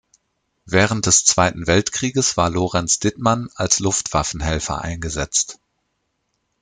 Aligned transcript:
Während 0.65 1.05
des 1.05 1.25
Zweiten 1.25 1.67
Weltkrieges 1.67 2.35
war 2.35 2.49
Lorenz 2.49 2.97
Dittmann 2.97 3.51
als 3.53 3.77
Luftwaffenhelfer 3.77 4.81
eingesetzt. 4.81 5.59